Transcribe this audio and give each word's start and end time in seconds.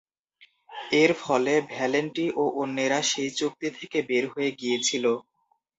এর 0.93 1.11
ফলে, 1.21 1.53
ভ্যালেন্টি 1.71 2.25
ও 2.35 2.53
অন্যেরা 2.61 2.99
সেই 3.03 3.29
চুক্তি 3.39 3.67
থেকে 3.77 3.97
বের 4.09 4.25
হয়ে 4.33 4.49
গিয়েছিল। 4.51 5.05